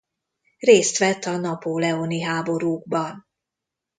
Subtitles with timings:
[0.59, 3.25] Részt vett a napóleoni háborúkban.